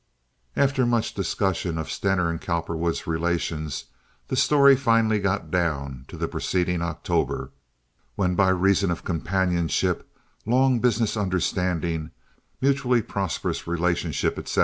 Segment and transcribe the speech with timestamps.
[0.55, 3.85] After much discussion of Stener's and Cowperwood's relations
[4.29, 7.51] the story finally got down to the preceding October,
[8.15, 10.09] when by reason of companionship,
[10.43, 12.09] long business understanding,
[12.61, 14.59] mutually prosperous relationship, etc.